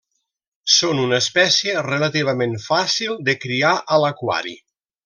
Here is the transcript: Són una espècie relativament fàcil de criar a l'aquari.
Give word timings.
Són 0.75 1.01
una 1.01 1.19
espècie 1.25 1.83
relativament 1.89 2.59
fàcil 2.67 3.17
de 3.31 3.39
criar 3.47 3.79
a 3.99 4.05
l'aquari. 4.07 4.61